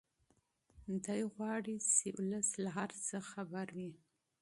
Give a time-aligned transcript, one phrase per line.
[1.05, 3.93] دی غواړي چې ولس له هر څه خبر وي.